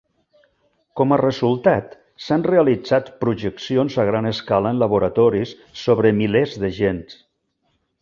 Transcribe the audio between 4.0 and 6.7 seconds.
a gran escala en laboratoris sobre milers